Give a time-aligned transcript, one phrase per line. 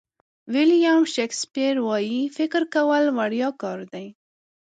[0.53, 4.05] ویلیام شکسپیر وایي فکر کول وړیا کار دی.